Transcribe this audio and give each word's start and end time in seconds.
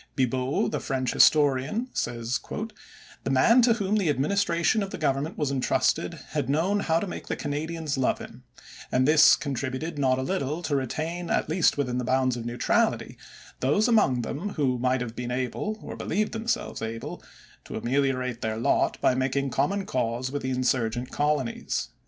Bibaud, 0.15 0.71
the 0.71 0.79
French 0.79 1.13
historian, 1.13 1.87
says, 1.93 2.39
"the 3.23 3.29
man 3.29 3.61
to 3.61 3.73
whom 3.73 3.97
the 3.97 4.09
administration 4.09 4.81
of 4.81 4.89
the 4.89 4.97
government 4.97 5.37
was 5.37 5.51
entrusted 5.51 6.15
had 6.29 6.49
known 6.49 6.79
how 6.79 6.99
to 6.99 7.05
make 7.05 7.27
the 7.27 7.35
Canadians 7.35 7.99
love 7.99 8.17
him, 8.17 8.43
and 8.91 9.07
this 9.07 9.35
contributed 9.35 9.99
not 9.99 10.17
a 10.17 10.23
little 10.23 10.63
to 10.63 10.75
retain 10.75 11.29
at 11.29 11.49
least 11.49 11.77
within 11.77 11.99
the 11.99 12.03
bounds 12.03 12.35
of 12.35 12.47
neutrality 12.47 13.15
those 13.59 13.87
among 13.87 14.23
them 14.23 14.53
who 14.55 14.79
might 14.79 15.01
have 15.01 15.15
been 15.15 15.29
able, 15.29 15.77
or 15.83 15.91
who 15.91 15.97
believed 15.97 16.31
themselves 16.31 16.81
able, 16.81 17.21
to 17.65 17.75
ameliorate 17.75 18.41
their 18.41 18.57
lot 18.57 18.99
by 19.01 19.13
making 19.13 19.51
common 19.51 19.85
cause 19.85 20.31
with 20.31 20.41
the 20.41 20.49
insurgent 20.49 21.11
colonies." 21.11 21.89